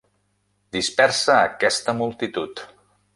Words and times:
Dispersa 0.77 1.35
aquesta 1.41 1.95
multitud! 1.99 2.65